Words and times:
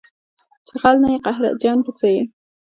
چې 0.67 0.73
غل 0.81 0.95
نه 1.03 1.09
یې 1.13 1.19
قهرجن 1.25 1.77
په 1.85 1.91
څه 1.97 2.07
یې 2.15 2.21